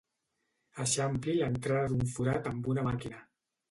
[0.85, 3.27] Eixampli l'entrada d'un forat amb una màquina.